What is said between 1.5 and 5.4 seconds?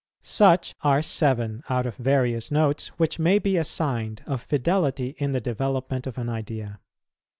out of various Notes, which may be assigned, of fidelity in the